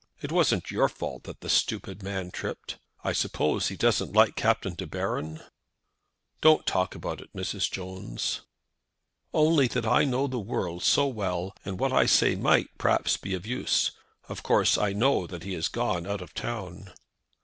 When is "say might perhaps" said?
12.07-13.15